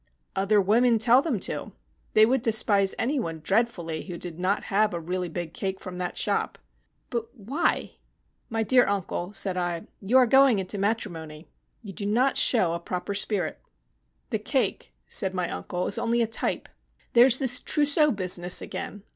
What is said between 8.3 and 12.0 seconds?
"My dear uncle," said I, "you are going into matrimony. You